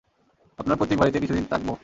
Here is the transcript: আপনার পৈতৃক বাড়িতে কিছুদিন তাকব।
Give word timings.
আপনার 0.59 0.77
পৈতৃক 0.77 0.99
বাড়িতে 0.99 1.17
কিছুদিন 1.19 1.45
তাকব। 1.45 1.67